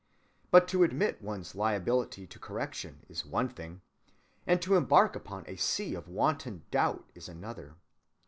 But 0.49 0.67
to 0.69 0.81
admit 0.81 1.21
one's 1.21 1.53
liability 1.53 2.25
to 2.25 2.39
correction 2.39 3.05
is 3.07 3.23
one 3.23 3.49
thing, 3.49 3.81
and 4.47 4.59
to 4.63 4.73
embark 4.75 5.15
upon 5.15 5.43
a 5.45 5.57
sea 5.57 5.93
of 5.93 6.07
wanton 6.07 6.63
doubt 6.71 7.11
is 7.13 7.29
another. 7.29 7.75